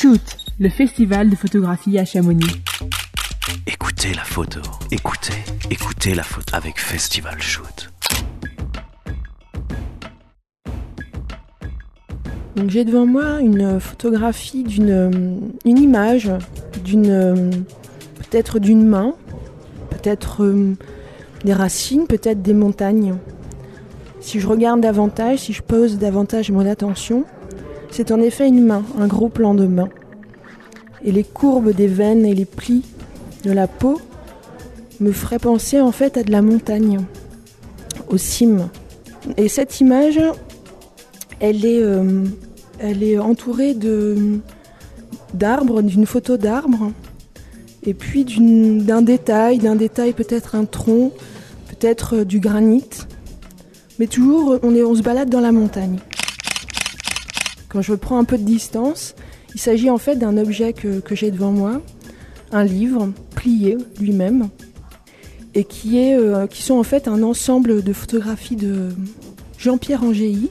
[0.00, 2.62] Shoot, le festival de photographie à Chamonix.
[3.66, 4.60] Écoutez la photo.
[4.90, 5.34] Écoutez,
[5.70, 7.92] écoutez la photo avec Festival Shoot.
[12.56, 16.32] Donc j'ai devant moi une photographie d'une une image
[16.82, 17.66] d'une
[18.16, 19.12] peut-être d'une main,
[19.90, 20.76] peut-être euh,
[21.44, 23.16] des racines, peut-être des montagnes.
[24.22, 27.26] Si je regarde davantage, si je pose davantage mon attention,
[27.90, 29.88] c'est en effet une main, un gros plan de main.
[31.04, 32.84] Et les courbes des veines et les plis
[33.44, 34.00] de la peau
[35.00, 36.98] me feraient penser en fait à de la montagne,
[38.08, 38.68] aux cimes.
[39.36, 40.20] Et cette image,
[41.40, 42.24] elle est, euh,
[42.78, 43.74] elle est entourée
[45.34, 46.92] d'arbres, d'une photo d'arbres,
[47.84, 51.12] et puis d'un détail, d'un détail peut-être un tronc,
[51.68, 52.84] peut-être euh, du granit,
[53.98, 55.98] mais toujours on, est, on se balade dans la montagne.
[57.70, 59.14] Quand je prends un peu de distance,
[59.54, 61.80] il s'agit en fait d'un objet que, j'ai devant moi,
[62.52, 64.48] un livre plié lui-même,
[65.54, 68.88] et qui, est, euh, qui sont en fait un ensemble de photographies de
[69.58, 70.48] Jean-Pierre Angéi,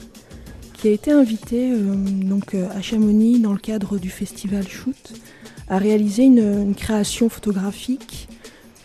[0.74, 5.14] qui a été invité euh, donc, euh, à Chamonix dans le cadre du festival Shoot
[5.68, 8.28] à réaliser une, création photographique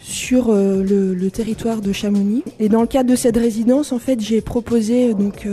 [0.06, 2.44] sur le, territoire de Chamonix.
[2.60, 5.48] Et dans le cadre de cette résidence, en fait, j'ai proposé, donc,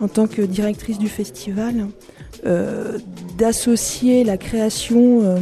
[0.00, 1.88] en tant que directrice du festival,
[3.36, 5.36] d'associer la création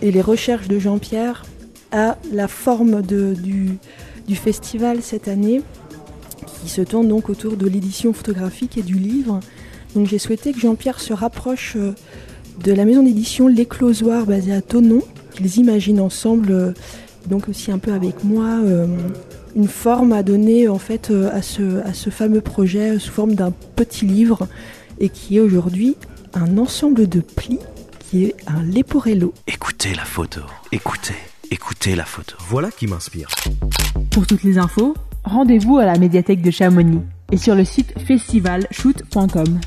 [0.00, 1.44] et les recherches de Jean-Pierre
[1.92, 3.78] à la forme du,
[4.34, 5.60] festival cette année
[6.62, 9.40] qui se tourne donc autour de l'édition photographique et du livre.
[9.94, 11.92] Donc j'ai souhaité que Jean-Pierre se rapproche euh,
[12.64, 15.02] de la maison d'édition L'Éclosoir basée à Tonon,
[15.34, 16.72] qu'ils imaginent ensemble, euh,
[17.28, 18.86] donc aussi un peu avec moi, euh,
[19.56, 23.52] une forme à donner en fait à ce, à ce fameux projet sous forme d'un
[23.76, 24.48] petit livre
[24.98, 25.96] et qui est aujourd'hui
[26.34, 27.58] un ensemble de plis
[28.00, 29.32] qui est un Leporello.
[29.46, 31.14] Écoutez la photo, écoutez,
[31.50, 32.36] écoutez la photo.
[32.48, 33.28] Voilà qui m'inspire.
[34.10, 34.94] Pour toutes les infos,
[35.24, 39.60] rendez-vous à la médiathèque de Chamonix et sur le site festivalshoot.com.